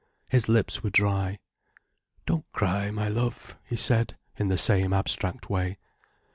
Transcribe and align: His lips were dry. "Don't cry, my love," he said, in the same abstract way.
His 0.27 0.49
lips 0.49 0.81
were 0.81 0.89
dry. 0.89 1.37
"Don't 2.25 2.51
cry, 2.53 2.89
my 2.89 3.07
love," 3.07 3.55
he 3.63 3.75
said, 3.75 4.17
in 4.35 4.47
the 4.47 4.57
same 4.57 4.93
abstract 4.93 5.47
way. 5.47 5.77